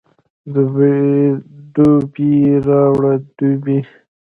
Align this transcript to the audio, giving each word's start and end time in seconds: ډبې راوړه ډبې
ډبې 0.53 2.33
راوړه 2.67 3.13
ډبې 3.37 3.77